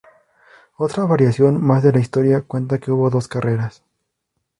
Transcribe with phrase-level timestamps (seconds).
[0.77, 3.83] Otra variación más de la historia cuenta que hubo dos carreras.